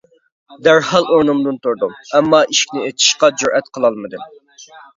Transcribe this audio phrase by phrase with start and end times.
[0.67, 4.29] دەرھال ئورنۇمدىن تۇردۇم، ئەمما ئىشىكنى ئېچىشقا جۈرئەت قىلالمىدىم.